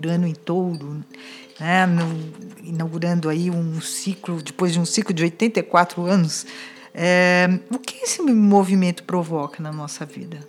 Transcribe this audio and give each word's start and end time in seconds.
Urano 0.00 0.26
em 0.26 0.34
Touro, 0.34 1.04
né, 1.58 1.86
no, 1.86 2.32
inaugurando 2.64 3.28
aí 3.28 3.50
um 3.50 3.80
ciclo, 3.80 4.42
depois 4.42 4.72
de 4.72 4.80
um 4.80 4.84
ciclo 4.84 5.14
de 5.14 5.22
84 5.24 6.04
anos. 6.04 6.46
É, 6.94 7.48
o 7.70 7.78
que 7.78 8.02
esse 8.02 8.20
movimento 8.22 9.04
provoca 9.04 9.62
na 9.62 9.70
nossa 9.70 10.04
vida? 10.04 10.40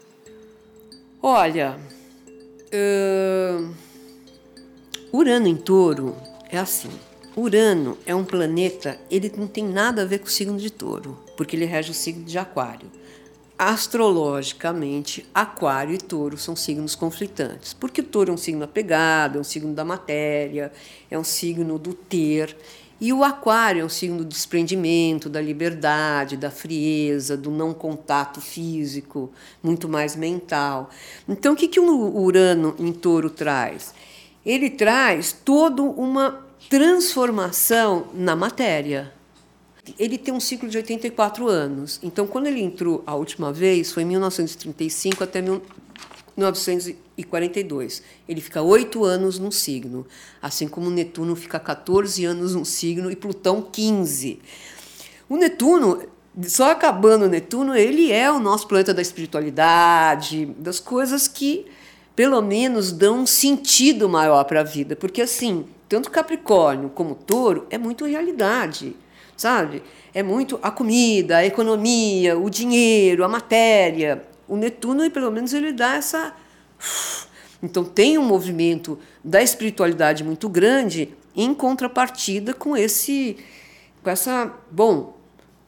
Olha, 1.22 1.78
uh, 2.74 3.74
Urano 5.12 5.48
em 5.48 5.56
Touro 5.56 6.16
é 6.50 6.58
assim. 6.58 6.90
Urano 7.36 7.98
é 8.06 8.16
um 8.16 8.26
planeta, 8.26 8.98
ele 9.10 9.32
não 9.38 9.48
tem 9.48 9.64
nada 9.64 10.02
a 10.02 10.06
ver 10.06 10.20
com 10.20 10.26
o 10.26 10.30
signo 10.30 10.58
de 10.58 10.72
Touro, 10.72 11.18
porque 11.38 11.56
ele 11.56 11.66
rege 11.66 11.92
o 11.92 11.94
signo 11.94 12.24
de 12.24 12.38
Aquário 12.38 12.90
astrologicamente, 13.62 15.24
Aquário 15.36 15.94
e 15.94 16.00
Touro 16.00 16.36
são 16.36 16.56
signos 16.56 16.96
conflitantes, 16.96 17.76
porque 17.76 18.02
o 18.02 18.04
Touro 18.04 18.32
é 18.32 18.34
um 18.34 18.38
signo 18.38 18.64
apegado, 18.64 19.38
é 19.38 19.42
um 19.42 19.44
signo 19.44 19.72
da 19.72 19.86
matéria, 19.86 20.72
é 21.12 21.20
um 21.20 21.24
signo 21.24 21.78
do 21.78 21.94
ter, 21.94 22.58
e 23.00 23.14
o 23.14 23.24
Aquário 23.24 23.84
é 23.84 23.86
um 23.86 23.90
signo 23.90 24.18
do 24.18 24.26
desprendimento, 24.26 25.30
da 25.30 25.40
liberdade, 25.40 26.36
da 26.36 26.50
frieza, 26.50 27.38
do 27.38 27.52
não 27.52 27.72
contato 27.72 28.42
físico, 28.42 29.32
muito 29.62 29.88
mais 29.88 30.16
mental. 30.16 30.90
Então, 31.30 31.54
o 31.54 31.56
que, 31.56 31.68
que 31.68 31.80
o 31.80 32.18
Urano 32.18 32.76
em 32.80 32.92
Touro 32.92 33.30
traz? 33.30 33.94
Ele 34.44 34.72
traz 34.72 35.34
toda 35.34 35.84
uma 35.84 36.48
transformação 36.68 38.08
na 38.12 38.36
matéria 38.36 39.14
ele 39.98 40.18
tem 40.18 40.34
um 40.34 40.40
ciclo 40.40 40.70
de 40.70 40.78
84 40.78 41.46
anos. 41.48 42.00
Então, 42.04 42.26
quando 42.28 42.48
ele 42.48 42.62
entrou 42.62 43.04
a 43.06 43.16
última 43.16 43.52
vez, 43.52 43.92
foi 43.92 44.04
em 44.04 44.08
1935 44.08 45.22
até 45.24 45.42
1942. 45.42 48.04
Ele 48.28 48.42
fica 48.42 48.62
oito 48.62 49.04
anos 49.04 49.40
num 49.40 49.50
signo, 49.50 50.06
assim 50.42 50.68
como 50.68 50.90
Netuno 50.90 51.34
fica 51.36 51.60
14 51.60 52.26
anos 52.26 52.56
num 52.56 52.66
signo 52.66 53.12
e 53.12 53.16
Plutão 53.16 53.62
15. 53.62 54.40
O 55.28 55.38
Netuno, 55.38 56.04
só 56.44 56.70
acabando 56.72 57.26
o 57.26 57.30
Netuno, 57.30 57.76
ele 57.76 58.12
é 58.12 58.32
o 58.32 58.40
nosso 58.40 58.68
planeta 58.68 58.94
da 58.94 59.02
espiritualidade, 59.02 60.46
das 60.60 60.80
coisas 60.80 61.28
que, 61.28 61.66
pelo 62.16 62.40
menos, 62.42 62.92
dão 62.92 63.22
um 63.22 63.26
sentido 63.26 64.08
maior 64.08 64.44
para 64.44 64.60
a 64.60 64.64
vida. 64.64 64.96
Porque, 64.96 65.24
assim, 65.24 65.66
tanto 65.90 66.12
Capricórnio 66.12 66.90
como 66.90 67.16
Touro 67.16 67.66
é 67.72 67.80
muito 67.80 68.06
realidade 68.06 68.96
sabe? 69.38 69.84
É 70.14 70.22
muito 70.22 70.60
a 70.62 70.72
comida, 70.72 71.38
a 71.38 71.46
economia, 71.46 72.38
o 72.38 72.50
dinheiro, 72.50 73.24
a 73.24 73.28
matéria. 73.28 74.24
O 74.48 74.56
Netuno, 74.56 75.10
pelo 75.10 75.32
menos, 75.32 75.54
ele 75.54 75.72
dá 75.72 75.96
essa. 75.96 76.36
Então, 77.64 77.84
tem 77.84 78.18
um 78.18 78.26
movimento 78.26 78.98
da 79.24 79.40
espiritualidade 79.40 80.24
muito 80.24 80.50
grande 80.50 81.14
em 81.36 81.54
contrapartida 81.54 82.56
com 82.56 82.76
esse. 82.76 83.38
com 84.02 84.10
essa. 84.10 84.52
Bom, 84.72 85.14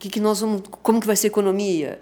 que, 0.04 0.10
que 0.10 0.20
nós 0.20 0.40
vamos, 0.40 0.62
como 0.82 1.00
que 1.00 1.06
vai 1.06 1.16
ser 1.16 1.28
a 1.28 1.28
economia? 1.28 2.00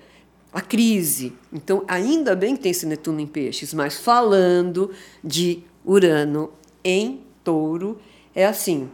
A 0.52 0.60
crise. 0.60 1.32
Então, 1.52 1.84
ainda 1.86 2.34
bem 2.34 2.56
que 2.56 2.62
tem 2.62 2.72
esse 2.72 2.84
Netuno 2.84 3.20
em 3.20 3.26
peixes, 3.26 3.72
mas 3.72 3.96
falando 3.96 4.90
de 5.22 5.62
Urano 5.84 6.50
em 6.84 7.20
touro, 7.44 8.00
é 8.34 8.44
assim: 8.44 8.90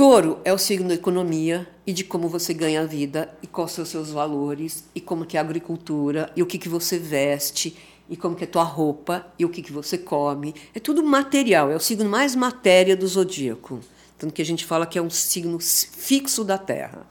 Touro 0.00 0.40
é 0.46 0.50
o 0.50 0.56
signo 0.56 0.88
da 0.88 0.94
economia 0.94 1.68
e 1.86 1.92
de 1.92 2.04
como 2.04 2.26
você 2.26 2.54
ganha 2.54 2.80
a 2.80 2.86
vida 2.86 3.30
e 3.42 3.46
quais 3.46 3.72
são 3.72 3.84
os 3.84 3.90
seus 3.90 4.10
valores 4.10 4.82
e 4.94 5.00
como 5.00 5.26
que 5.26 5.36
é 5.36 5.40
a 5.40 5.42
agricultura 5.42 6.32
e 6.34 6.42
o 6.42 6.46
que, 6.46 6.56
que 6.56 6.70
você 6.70 6.98
veste 6.98 7.76
e 8.08 8.16
como 8.16 8.34
que 8.34 8.44
é 8.44 8.46
a 8.46 8.50
tua 8.50 8.62
roupa 8.62 9.26
e 9.38 9.44
o 9.44 9.50
que, 9.50 9.60
que 9.60 9.70
você 9.70 9.98
come. 9.98 10.54
É 10.74 10.80
tudo 10.80 11.02
material, 11.02 11.70
é 11.70 11.76
o 11.76 11.80
signo 11.80 12.08
mais 12.08 12.34
matéria 12.34 12.96
do 12.96 13.06
zodíaco. 13.06 13.80
Tanto 14.16 14.32
que 14.32 14.40
a 14.40 14.44
gente 14.44 14.64
fala 14.64 14.86
que 14.86 14.98
é 14.98 15.02
um 15.02 15.10
signo 15.10 15.58
fixo 15.60 16.44
da 16.44 16.56
Terra. 16.56 17.06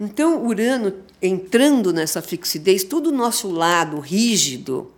Então, 0.00 0.42
Urano 0.42 0.90
entrando 1.20 1.92
nessa 1.92 2.22
fixidez, 2.22 2.82
todo 2.82 3.08
o 3.08 3.14
nosso 3.14 3.50
lado 3.50 4.00
rígido, 4.00 4.90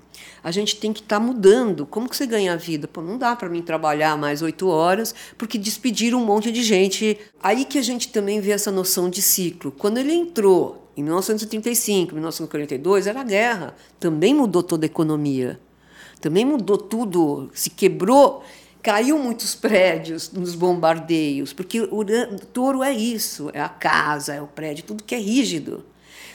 a 0.44 0.50
gente 0.50 0.76
tem 0.76 0.92
que 0.92 1.00
estar 1.00 1.18
tá 1.18 1.24
mudando. 1.24 1.86
Como 1.86 2.06
que 2.06 2.14
você 2.14 2.26
ganha 2.26 2.52
a 2.52 2.56
vida? 2.56 2.86
Pô, 2.86 3.00
não 3.00 3.16
dá 3.16 3.34
para 3.34 3.48
mim 3.48 3.62
trabalhar 3.62 4.14
mais 4.18 4.42
oito 4.42 4.68
horas, 4.68 5.14
porque 5.38 5.56
despediram 5.56 6.20
um 6.20 6.24
monte 6.26 6.52
de 6.52 6.62
gente. 6.62 7.18
Aí 7.42 7.64
que 7.64 7.78
a 7.78 7.82
gente 7.82 8.08
também 8.08 8.42
vê 8.42 8.50
essa 8.50 8.70
noção 8.70 9.08
de 9.08 9.22
ciclo. 9.22 9.72
Quando 9.72 9.96
ele 9.96 10.12
entrou 10.12 10.86
em 10.94 11.02
1935, 11.02 12.12
1942, 12.12 13.06
era 13.06 13.22
a 13.22 13.24
guerra. 13.24 13.74
Também 13.98 14.34
mudou 14.34 14.62
toda 14.62 14.84
a 14.84 14.86
economia. 14.86 15.58
Também 16.20 16.44
mudou 16.44 16.76
tudo, 16.76 17.50
se 17.54 17.70
quebrou 17.70 18.44
caiu 18.82 19.18
muitos 19.18 19.54
prédios 19.54 20.30
nos 20.30 20.54
bombardeios, 20.54 21.54
porque 21.54 21.80
o 21.80 22.04
touro 22.52 22.82
é 22.82 22.92
isso, 22.92 23.50
é 23.54 23.60
a 23.60 23.68
casa, 23.68 24.34
é 24.34 24.42
o 24.42 24.46
prédio, 24.46 24.84
tudo 24.84 25.02
que 25.02 25.14
é 25.14 25.18
rígido. 25.18 25.86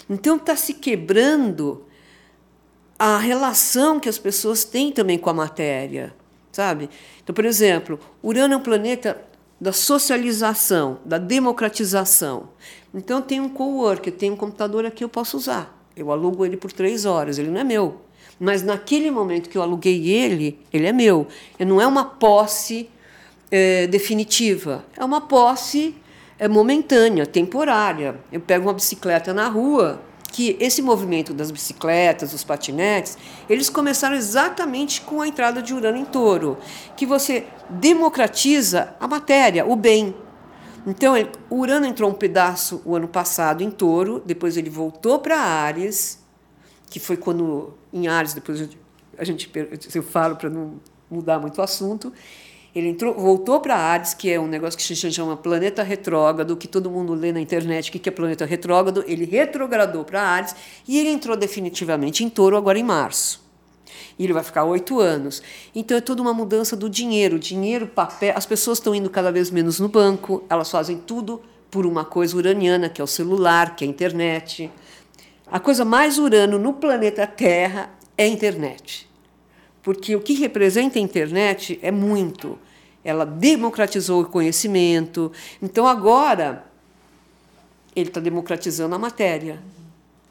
Então 0.10 0.38
está 0.38 0.56
se 0.56 0.74
quebrando 0.74 1.86
a 3.00 3.18
relação 3.18 3.98
que 3.98 4.10
as 4.10 4.20
pessoas 4.20 4.66
têm 4.66 4.92
também 4.92 5.18
com 5.18 5.30
a 5.30 5.34
matéria, 5.34 6.14
sabe? 6.52 6.90
Então, 7.24 7.34
por 7.34 7.46
exemplo, 7.46 7.98
Urano 8.22 8.56
é 8.56 8.58
um 8.58 8.62
planeta 8.62 9.24
da 9.60 9.72
socialização, 9.72 11.00
da 11.06 11.18
democratização. 11.18 12.50
Então, 12.94 13.22
tem 13.22 13.40
um 13.40 13.48
coworker, 13.48 14.12
tem 14.12 14.32
um 14.32 14.36
computador 14.36 14.86
aqui 14.86 15.04
eu 15.04 15.10
posso 15.10 15.38
usar. 15.38 15.78
Eu 15.96 16.12
alugo 16.12 16.46
ele 16.46 16.58
por 16.58 16.74
três 16.74 17.06
horas, 17.06 17.40
ele 17.40 17.50
não 17.50 17.62
é 17.62 17.64
meu. 17.64 18.02
Mas 18.38 18.64
naquele 18.64 19.10
momento 19.10 19.50
que 19.50 19.58
eu 19.58 19.62
aluguei 19.62 20.10
ele, 20.10 20.60
ele 20.72 20.86
é 20.86 20.94
meu. 20.94 21.28
E 21.58 21.64
não 21.64 21.80
é 21.80 21.88
uma 21.88 22.04
posse 22.04 22.90
é, 23.50 23.88
definitiva, 23.88 24.86
é 24.98 25.04
uma 25.04 25.22
posse 25.22 25.96
é, 26.38 26.48
momentânea, 26.48 27.26
temporária. 27.26 28.20
Eu 28.32 28.40
pego 28.40 28.68
uma 28.68 28.74
bicicleta 28.74 29.34
na 29.34 29.48
rua, 29.48 30.02
que 30.32 30.56
esse 30.60 30.82
movimento 30.82 31.34
das 31.34 31.52
bicicletas, 31.52 32.32
dos 32.32 32.44
patinetes, 32.44 33.18
eles 33.50 33.70
começaram 33.70 34.16
exatamente 34.16 35.02
com 35.02 35.22
a 35.22 35.28
entrada 35.28 35.62
de 35.62 35.74
Urano 35.74 35.98
em 35.98 36.06
Touro, 36.06 36.58
que 36.96 37.06
você 37.06 37.48
democratiza 37.70 38.96
a 39.00 39.08
matéria, 39.08 39.66
o 39.66 39.76
bem. 39.76 40.16
Então, 40.86 41.14
o 41.50 41.58
Urano 41.58 41.86
entrou 41.86 42.10
um 42.10 42.14
pedaço 42.14 42.82
o 42.86 42.96
ano 42.96 43.08
passado 43.08 43.62
em 43.62 43.70
Touro, 43.70 44.22
depois 44.26 44.56
ele 44.56 44.70
voltou 44.70 45.20
para 45.20 45.38
Ares, 45.38 46.24
que 46.90 47.00
foi 47.00 47.18
quando 47.18 47.74
em 47.92 48.08
Ares, 48.08 48.34
depois 48.34 48.70
a 49.18 49.24
gente 49.24 49.52
eu 49.94 50.04
falo 50.04 50.36
para 50.36 50.50
não 50.50 50.80
mudar 51.10 51.40
muito 51.40 51.58
o 51.58 51.62
assunto, 51.62 52.14
ele 52.74 52.90
entrou, 52.90 53.14
voltou 53.16 53.60
para 53.60 53.76
Ares, 53.76 54.14
que 54.14 54.30
é 54.32 54.40
um 54.40 54.48
negócio 54.48 54.78
que 54.78 54.84
se 54.84 54.96
chama 55.12 55.36
planeta 55.36 55.82
retrógrado, 55.82 56.56
que 56.56 56.68
todo 56.68 56.90
mundo 56.90 57.14
lê 57.14 57.32
na 57.32 57.42
internet 57.42 57.90
o 57.90 57.92
que 57.92 58.08
é 58.08 58.12
planeta 58.12 58.46
retrógrado. 58.46 59.04
Ele 59.08 59.26
retrogradou 59.26 60.04
para 60.06 60.22
Ares 60.22 60.56
e 60.88 61.00
ele 61.00 61.10
entrou 61.10 61.36
definitivamente 61.36 62.24
em 62.24 62.30
touro 62.30 62.56
agora 62.56 62.78
em 62.78 62.84
março. 62.84 63.48
E 64.20 64.24
ele 64.24 64.34
vai 64.34 64.44
ficar 64.44 64.66
oito 64.66 65.00
anos. 65.00 65.42
Então 65.74 65.98
é 65.98 66.02
toda 66.02 66.22
uma 66.22 66.34
mudança 66.34 66.76
do 66.76 66.90
dinheiro. 66.90 67.40
Dinheiro, 67.40 67.88
papel. 67.88 68.34
As 68.36 68.46
pessoas 68.46 68.78
estão 68.78 68.94
indo 68.94 69.10
cada 69.10 69.32
vez 69.32 69.50
menos 69.50 69.80
no 69.80 69.90
banco, 69.90 70.44
elas 70.48 70.70
fazem 70.70 70.98
tudo 70.98 71.42
por 71.72 71.86
uma 71.86 72.06
coisa 72.06 72.38
uraniana, 72.38 72.90
que 72.90 73.02
é 73.02 73.04
o 73.04 73.08
celular, 73.08 73.76
que 73.76 73.84
é 73.84 73.88
a 73.88 73.90
internet. 73.90 74.72
A 75.48 75.60
coisa 75.60 75.84
mais 75.84 76.20
urano 76.20 76.60
no 76.60 76.74
planeta 76.74 77.26
Terra 77.26 77.90
é 78.16 78.26
a 78.26 78.28
internet 78.28 79.09
porque 79.82 80.16
o 80.16 80.22
que 80.22 80.34
representa 80.34 81.00
a 81.00 81.02
internet 81.02 81.80
é 81.82 81.92
muito. 81.92 82.58
Ela 83.04 83.26
democratizou 83.26 84.22
o 84.22 84.26
conhecimento. 84.26 85.32
Então 85.62 85.88
agora 85.88 86.66
ele 87.96 88.10
está 88.10 88.20
democratizando 88.20 88.94
a 88.96 89.00
matéria. 89.00 89.60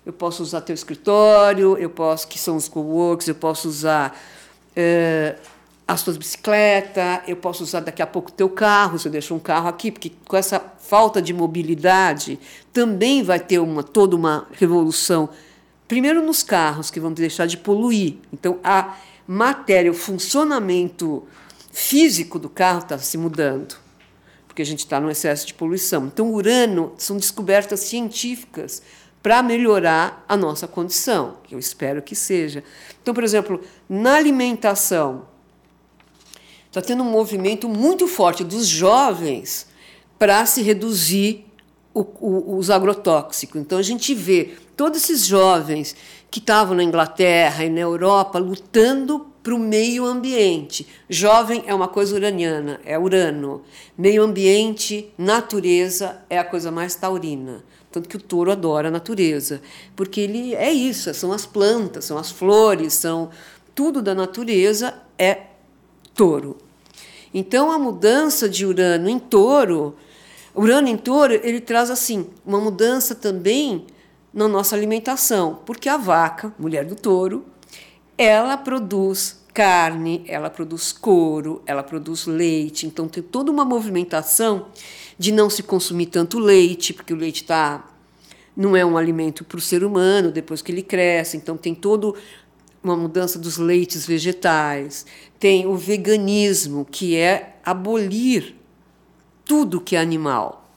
Eu 0.05 0.13
posso 0.13 0.43
usar 0.43 0.61
teu 0.63 0.75
escritório, 0.75 1.77
eu 1.77 1.91
posso, 1.91 2.27
que 2.29 2.39
são 2.39 2.57
os 2.57 2.69
coworks, 2.69 3.29
eu 3.29 3.35
posso 3.35 3.69
usar 3.69 4.19
é, 4.75 5.37
as 5.87 6.03
tuas 6.03 6.17
bicicletas, 6.17 7.21
eu 7.27 7.37
posso 7.37 7.63
usar 7.63 7.81
daqui 7.81 8.01
a 8.01 8.07
pouco 8.07 8.33
teu 8.33 8.49
carro, 8.49 8.99
se 8.99 9.09
eu 9.09 9.13
deixo 9.13 9.35
um 9.35 9.39
carro 9.39 9.69
aqui, 9.69 9.91
porque 9.91 10.13
com 10.25 10.37
essa 10.37 10.61
falta 10.79 11.21
de 11.21 11.33
mobilidade 11.35 12.39
também 12.73 13.23
vai 13.23 13.41
ter 13.41 13.59
uma, 13.59 13.83
toda 13.83 14.15
uma 14.15 14.47
revolução. 14.53 15.29
Primeiro 15.87 16.23
nos 16.23 16.43
carros, 16.43 16.91
que 16.91 17.01
vão 17.01 17.13
deixar 17.13 17.47
de 17.47 17.57
poluir. 17.57 18.17
Então, 18.33 18.59
a 18.63 18.97
matéria, 19.31 19.91
o 19.91 19.95
funcionamento 19.95 21.29
físico 21.71 22.39
do 22.39 22.49
carro 22.49 22.79
está 22.79 22.97
se 22.97 23.19
mudando, 23.19 23.77
porque 24.47 24.63
a 24.63 24.65
gente 24.65 24.79
está 24.79 24.99
no 24.99 25.11
excesso 25.11 25.47
de 25.47 25.53
poluição. 25.53 26.07
Então, 26.07 26.33
Urano 26.33 26.95
são 26.97 27.19
descobertas 27.19 27.81
científicas 27.81 28.83
para 29.23 29.43
melhorar 29.43 30.25
a 30.27 30.35
nossa 30.35 30.67
condição, 30.67 31.37
que 31.45 31.55
eu 31.55 31.59
espero 31.59 32.01
que 32.01 32.17
seja. 32.17 32.65
Então, 33.03 33.13
por 33.13 33.23
exemplo, 33.23 33.61
na 33.87 34.15
alimentação, 34.15 35.29
está 36.67 36.81
tendo 36.81 37.03
um 37.03 37.11
movimento 37.11 37.69
muito 37.69 38.09
forte 38.09 38.43
dos 38.43 38.67
jovens 38.67 39.69
para 40.19 40.47
se 40.47 40.63
reduzir 40.63 41.45
o, 42.01 42.27
o, 42.27 42.57
os 42.59 42.71
agrotóxicos. 42.71 43.61
Então, 43.61 43.79
a 43.79 43.83
gente 43.83 44.15
vê 44.15 44.55
todos 44.77 45.03
esses 45.03 45.27
jovens 45.27 45.97
que 46.31 46.39
estavam 46.39 46.77
na 46.77 46.85
Inglaterra 46.85 47.65
e 47.65 47.71
na 47.71 47.81
Europa 47.81 48.39
lutando 48.39 49.27
para 49.43 49.55
o 49.55 49.59
meio 49.59 50.05
ambiente. 50.05 50.87
Jovem 51.09 51.65
é 51.67 51.75
uma 51.75 51.89
coisa 51.89 52.15
uraniana, 52.15 52.81
é 52.85 52.99
Urano. 52.99 53.63
Meio 53.97 54.23
ambiente, 54.23 55.11
natureza 55.17 56.21
é 56.29 56.39
a 56.39 56.45
coisa 56.45 56.71
mais 56.71 56.95
taurina. 56.95 57.65
Tanto 57.91 58.09
que 58.09 58.17
o 58.17 58.21
touro 58.21 58.53
adora 58.53 58.89
a 58.89 58.91
natureza, 58.91 59.63
porque 59.97 60.21
ele 60.21 60.55
é 60.55 60.71
isso, 60.71 61.13
são 61.15 61.33
as 61.33 61.47
plantas, 61.47 62.05
são 62.05 62.19
as 62.19 62.31
flores, 62.31 62.93
são 62.93 63.31
tudo 63.75 64.03
da 64.03 64.15
natureza 64.15 64.95
é 65.19 65.45
touro. 66.15 66.59
Então 67.33 67.71
a 67.73 67.79
mudança 67.79 68.49
de 68.49 68.67
Urano 68.67 69.09
em 69.09 69.19
touro, 69.19 69.97
Urano 70.59 70.89
em 70.89 70.97
touro, 70.97 71.35
ele 71.35 71.61
traz 71.61 71.89
assim, 71.89 72.27
uma 72.45 72.61
mudança 72.61 73.15
também 73.15 73.87
na 74.35 74.49
nossa 74.49 74.75
alimentação, 74.75 75.61
porque 75.65 75.89
a 75.89 75.97
vaca, 75.97 76.53
mulher 76.59 76.85
do 76.85 76.97
touro, 76.97 77.47
ela 78.17 78.57
produz 78.57 79.45
carne, 79.55 80.25
ela 80.27 80.51
produz 80.51 80.91
couro, 80.91 81.63
ela 81.65 81.85
produz 81.85 82.27
leite, 82.27 82.87
então 82.87 83.07
tem 83.07 83.23
toda 83.23 83.53
uma 83.53 83.65
movimentação 83.65 84.67
de 85.17 85.31
não 85.31 85.49
se 85.49 85.63
consumir 85.63 86.07
tanto 86.07 86.41
leite, 86.41 86.93
porque 86.93 87.13
o 87.13 87.17
leite 87.17 87.45
tá, 87.45 87.89
não 88.57 88.77
é 88.77 88.85
um 88.85 88.97
alimento 88.97 89.45
para 89.45 89.59
o 89.59 89.61
ser 89.61 89.85
humano 89.85 90.33
depois 90.33 90.61
que 90.61 90.73
ele 90.73 90.83
cresce, 90.83 91.37
então 91.37 91.57
tem 91.57 91.73
todo 91.73 92.17
uma 92.83 92.97
mudança 92.97 93.39
dos 93.39 93.59
leites 93.59 94.05
vegetais, 94.05 95.07
tem 95.39 95.69
o 95.69 95.77
veganismo, 95.77 96.85
que 96.85 97.15
é 97.15 97.61
abolir 97.65 98.58
tudo 99.49 99.81
que 99.81 99.97
é 99.97 99.99
animal, 99.99 100.71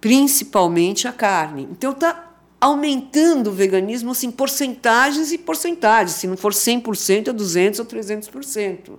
principalmente 0.00 1.06
a 1.08 1.12
carne. 1.12 1.68
Então 1.70 1.90
está 1.90 2.30
aumentando 2.60 3.50
o 3.50 3.52
veganismo 3.52 4.12
assim, 4.12 4.30
porcentagens 4.30 5.32
e 5.32 5.36
porcentagens. 5.36 6.12
Se 6.12 6.26
não 6.26 6.36
for 6.36 6.52
100%, 6.52 7.28
é 7.28 7.32
200% 7.32 7.80
ou 7.80 7.84
300%. 7.84 8.90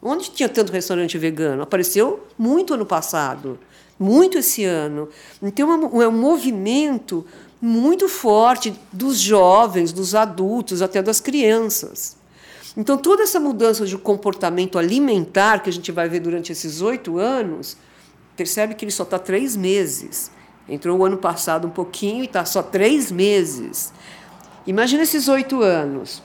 Onde 0.00 0.30
tinha 0.30 0.48
tanto 0.48 0.72
restaurante 0.72 1.18
vegano? 1.18 1.62
Apareceu 1.62 2.26
muito 2.38 2.72
ano 2.72 2.86
passado, 2.86 3.58
muito 3.98 4.38
esse 4.38 4.64
ano. 4.64 5.08
Então 5.42 6.02
é 6.02 6.08
um 6.08 6.12
movimento 6.12 7.26
muito 7.60 8.08
forte 8.08 8.74
dos 8.92 9.18
jovens, 9.18 9.92
dos 9.92 10.14
adultos, 10.14 10.80
até 10.80 11.02
das 11.02 11.20
crianças. 11.20 12.16
Então, 12.76 12.96
toda 12.96 13.24
essa 13.24 13.40
mudança 13.40 13.84
de 13.84 13.98
comportamento 13.98 14.78
alimentar 14.78 15.60
que 15.62 15.68
a 15.68 15.72
gente 15.72 15.90
vai 15.90 16.08
ver 16.08 16.20
durante 16.20 16.52
esses 16.52 16.80
oito 16.80 17.18
anos, 17.18 17.76
percebe 18.38 18.76
que 18.76 18.84
ele 18.84 18.92
só 18.92 19.02
está 19.02 19.18
três 19.18 19.56
meses. 19.56 20.30
Entrou 20.68 20.96
o 20.96 21.04
ano 21.04 21.16
passado 21.16 21.66
um 21.66 21.70
pouquinho 21.70 22.22
e 22.22 22.26
está 22.26 22.44
só 22.44 22.62
três 22.62 23.10
meses. 23.10 23.92
Imagina 24.64 25.02
esses 25.02 25.26
oito 25.26 25.60
anos. 25.60 26.22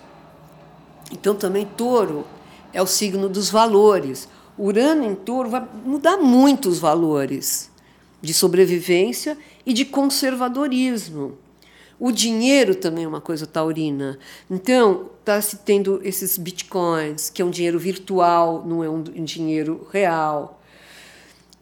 Então, 1.11 1.33
também 1.33 1.65
touro 1.65 2.23
é 2.71 2.79
o 2.79 2.85
signo 2.85 3.27
dos 3.27 3.49
valores. 3.49 4.29
Urano 4.59 5.03
em 5.03 5.15
touro 5.15 5.49
vai 5.49 5.67
mudar 5.83 6.17
muito 6.17 6.69
os 6.69 6.77
valores 6.77 7.71
de 8.21 8.33
sobrevivência 8.33 9.35
e 9.65 9.73
de 9.73 9.83
conservadorismo. 9.83 11.35
O 11.99 12.11
dinheiro 12.11 12.75
também 12.75 13.05
é 13.05 13.07
uma 13.07 13.21
coisa 13.21 13.47
taurina. 13.47 14.19
Então, 14.51 15.09
está 15.19 15.41
se 15.41 15.57
tendo 15.57 15.99
esses 16.03 16.37
bitcoins, 16.37 17.31
que 17.31 17.41
é 17.41 17.45
um 17.45 17.49
dinheiro 17.49 17.79
virtual, 17.79 18.63
não 18.65 18.83
é 18.83 18.89
um 18.89 19.01
dinheiro 19.01 19.87
real. 19.91 20.59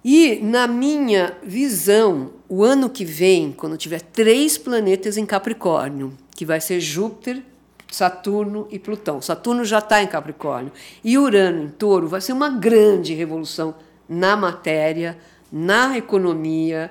E, 0.04 0.40
na 0.42 0.68
minha 0.68 1.38
visão, 1.44 2.32
o 2.50 2.64
ano 2.64 2.90
que 2.90 3.06
vem, 3.06 3.52
quando 3.52 3.78
tiver 3.78 4.02
três 4.02 4.58
planetas 4.58 5.16
em 5.16 5.26
Capricórnio, 5.26 6.14
que 6.36 6.46
vai 6.46 6.60
ser 6.60 6.80
Júpiter, 6.80 7.44
Saturno 7.92 8.68
e 8.72 8.80
Plutão. 8.80 9.22
Saturno 9.22 9.64
já 9.64 9.80
está 9.80 10.02
em 10.02 10.08
Capricórnio. 10.08 10.72
E 11.04 11.18
Urano 11.18 11.64
em 11.64 11.70
Touro 11.70 12.08
vai 12.08 12.22
ser 12.22 12.32
uma 12.32 12.50
grande 12.50 13.14
revolução 13.14 13.76
na 14.10 14.36
matéria, 14.36 15.18
na 15.52 15.98
economia 15.98 16.90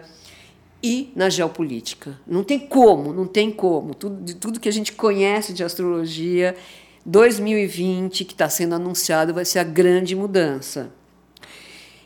e 0.82 1.10
na 1.16 1.28
geopolítica. 1.28 2.18
Não 2.26 2.44
tem 2.44 2.58
como, 2.58 3.12
não 3.12 3.26
tem 3.26 3.50
como. 3.50 3.94
Tudo, 3.94 4.22
de 4.22 4.36
tudo 4.36 4.60
que 4.60 4.68
a 4.68 4.72
gente 4.72 4.92
conhece 4.92 5.52
de 5.52 5.64
astrologia, 5.64 6.54
2020, 7.04 8.24
que 8.24 8.32
está 8.32 8.48
sendo 8.48 8.74
anunciado, 8.74 9.34
vai 9.34 9.44
ser 9.44 9.58
a 9.58 9.64
grande 9.64 10.14
mudança. 10.14 10.92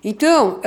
Então, 0.05 0.61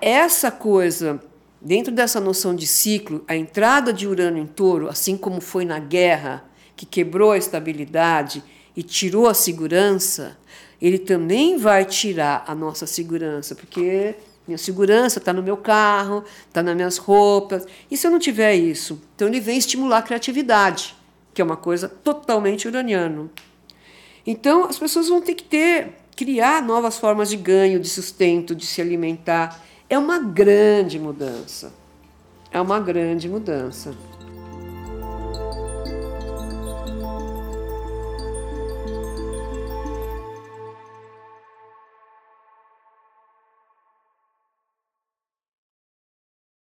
essa 0.00 0.50
coisa, 0.50 1.20
dentro 1.60 1.92
dessa 1.92 2.20
noção 2.20 2.54
de 2.54 2.66
ciclo, 2.66 3.24
a 3.26 3.36
entrada 3.36 3.92
de 3.92 4.06
Urano 4.06 4.38
em 4.38 4.46
touro, 4.46 4.88
assim 4.88 5.16
como 5.16 5.40
foi 5.40 5.64
na 5.64 5.80
guerra, 5.80 6.44
que 6.76 6.86
quebrou 6.86 7.32
a 7.32 7.38
estabilidade 7.38 8.42
e 8.76 8.82
tirou 8.82 9.26
a 9.26 9.34
segurança, 9.34 10.36
ele 10.80 10.98
também 10.98 11.56
vai 11.56 11.84
tirar 11.84 12.44
a 12.46 12.54
nossa 12.54 12.86
segurança, 12.86 13.54
porque 13.54 14.14
minha 14.46 14.58
segurança 14.58 15.18
está 15.18 15.32
no 15.32 15.42
meu 15.42 15.56
carro, 15.56 16.22
está 16.46 16.62
nas 16.62 16.76
minhas 16.76 16.98
roupas. 16.98 17.66
E 17.90 17.96
se 17.96 18.06
eu 18.06 18.10
não 18.10 18.18
tiver 18.18 18.54
isso? 18.54 19.00
Então 19.14 19.26
ele 19.28 19.40
vem 19.40 19.56
estimular 19.56 19.98
a 19.98 20.02
criatividade, 20.02 20.94
que 21.32 21.40
é 21.40 21.44
uma 21.44 21.56
coisa 21.56 21.88
totalmente 21.88 22.68
uraniano. 22.68 23.30
Então 24.26 24.64
as 24.64 24.78
pessoas 24.78 25.08
vão 25.08 25.22
ter 25.22 25.34
que 25.34 25.44
ter, 25.44 25.94
criar 26.14 26.62
novas 26.62 26.98
formas 26.98 27.28
de 27.28 27.36
ganho, 27.36 27.80
de 27.80 27.88
sustento, 27.88 28.54
de 28.54 28.66
se 28.66 28.80
alimentar. 28.80 29.62
É 29.88 29.98
uma 29.98 30.18
grande 30.18 30.98
mudança. 30.98 31.72
É 32.50 32.60
uma 32.60 32.78
grande 32.78 33.28
mudança. 33.28 33.94